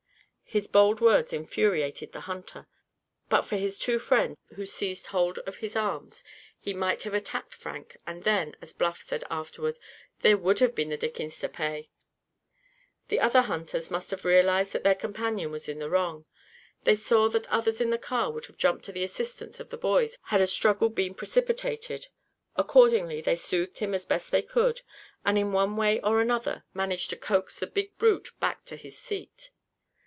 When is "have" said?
7.03-7.13, 10.59-10.75, 14.11-14.25, 18.47-18.57